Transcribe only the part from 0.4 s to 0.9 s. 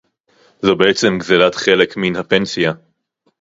זו